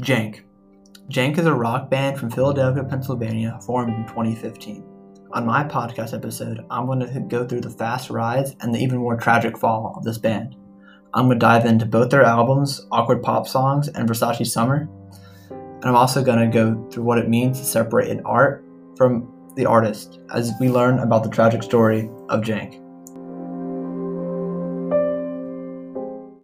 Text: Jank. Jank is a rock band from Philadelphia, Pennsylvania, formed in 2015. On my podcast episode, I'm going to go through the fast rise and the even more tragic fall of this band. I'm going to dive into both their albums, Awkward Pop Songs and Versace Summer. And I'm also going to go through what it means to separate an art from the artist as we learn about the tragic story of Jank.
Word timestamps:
Jank. 0.00 0.40
Jank 1.10 1.38
is 1.38 1.44
a 1.44 1.52
rock 1.52 1.90
band 1.90 2.18
from 2.18 2.30
Philadelphia, 2.30 2.82
Pennsylvania, 2.82 3.58
formed 3.66 3.94
in 3.94 4.06
2015. 4.06 4.82
On 5.34 5.44
my 5.44 5.64
podcast 5.64 6.14
episode, 6.14 6.64
I'm 6.70 6.86
going 6.86 7.00
to 7.00 7.20
go 7.20 7.46
through 7.46 7.60
the 7.60 7.70
fast 7.70 8.08
rise 8.08 8.56
and 8.60 8.74
the 8.74 8.78
even 8.78 8.98
more 8.98 9.18
tragic 9.18 9.58
fall 9.58 9.92
of 9.94 10.02
this 10.02 10.16
band. 10.16 10.56
I'm 11.12 11.26
going 11.26 11.38
to 11.38 11.44
dive 11.44 11.66
into 11.66 11.84
both 11.84 12.08
their 12.08 12.24
albums, 12.24 12.86
Awkward 12.90 13.22
Pop 13.22 13.46
Songs 13.46 13.88
and 13.88 14.08
Versace 14.08 14.46
Summer. 14.46 14.88
And 15.50 15.84
I'm 15.84 15.96
also 15.96 16.24
going 16.24 16.38
to 16.38 16.46
go 16.46 16.88
through 16.90 17.04
what 17.04 17.18
it 17.18 17.28
means 17.28 17.58
to 17.60 17.66
separate 17.66 18.10
an 18.10 18.22
art 18.24 18.64
from 18.96 19.52
the 19.56 19.66
artist 19.66 20.20
as 20.32 20.52
we 20.58 20.70
learn 20.70 21.00
about 21.00 21.22
the 21.22 21.30
tragic 21.30 21.62
story 21.62 22.08
of 22.30 22.40
Jank. 22.40 22.81